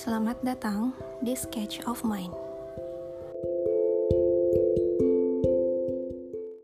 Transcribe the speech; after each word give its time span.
Selamat 0.00 0.40
datang 0.40 0.96
di 1.20 1.36
Sketch 1.36 1.84
of 1.84 2.00
Mind. 2.08 2.49